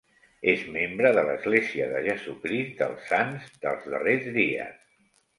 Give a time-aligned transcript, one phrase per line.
[0.51, 4.73] És membre de l'Església de Jesucrist dels Sants dels Darrers Dies.